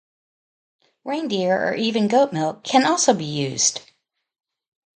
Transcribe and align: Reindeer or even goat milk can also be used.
Reindeer 1.05 1.55
or 1.63 1.75
even 1.75 2.07
goat 2.07 2.33
milk 2.33 2.63
can 2.63 2.87
also 2.87 3.13
be 3.13 3.23
used. 3.23 3.81